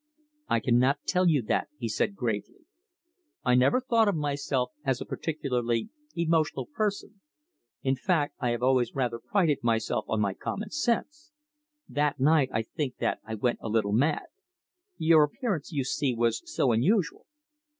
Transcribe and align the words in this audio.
"I 0.47 0.61
cannot 0.61 1.01
tell 1.05 1.29
you 1.29 1.43
that," 1.43 1.67
he 1.77 1.87
said 1.87 2.15
gravely. 2.15 2.65
"I 3.45 3.53
never 3.53 3.79
thought 3.79 4.07
of 4.07 4.15
myself 4.15 4.71
as 4.83 4.99
a 4.99 5.05
particularly 5.05 5.89
emotional 6.15 6.65
person. 6.65 7.21
In 7.83 7.95
fact, 7.95 8.33
I 8.39 8.49
have 8.49 8.63
always 8.63 8.95
rather 8.95 9.19
prided 9.19 9.59
myself 9.63 10.05
on 10.07 10.19
my 10.19 10.33
common 10.33 10.71
sense. 10.71 11.33
That 11.87 12.19
night 12.19 12.49
I 12.51 12.63
think 12.63 12.97
that 12.97 13.19
I 13.25 13.35
went 13.35 13.59
a 13.61 13.69
little 13.69 13.93
mad. 13.93 14.23
Your 14.97 15.23
appearance, 15.23 15.71
you 15.71 15.83
see, 15.83 16.15
was 16.15 16.41
so 16.51 16.71
unusual." 16.71 17.27